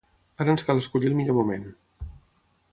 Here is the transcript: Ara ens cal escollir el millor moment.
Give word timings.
Ara 0.45 0.51
ens 0.53 0.65
cal 0.69 0.81
escollir 0.85 1.11
el 1.11 1.17
millor 1.19 1.39
moment. 1.41 1.69